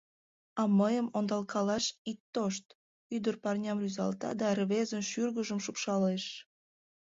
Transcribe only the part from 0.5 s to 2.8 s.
—А мыйым ондалкалаш ит тошт!—